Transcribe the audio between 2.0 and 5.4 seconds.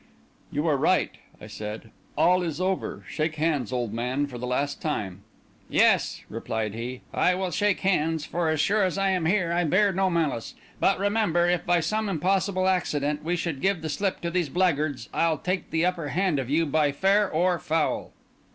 "All is over. Shake hands, old man, for the last time."